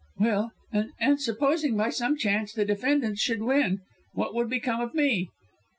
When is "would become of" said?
4.33-4.95